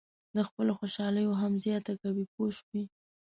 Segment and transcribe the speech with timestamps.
[0.35, 2.83] د خپلو خوشالیو هم زیاته کوئ پوه شوې!.